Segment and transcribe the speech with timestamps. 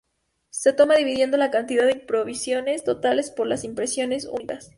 [0.49, 4.69] Se toma dividiendo la cantidad de impresiones totales por las impresiones únicas.